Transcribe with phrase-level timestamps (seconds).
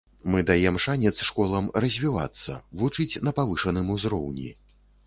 [0.31, 4.51] Мы даем шанец школам развівацца, вучыць на павышаным узроўні.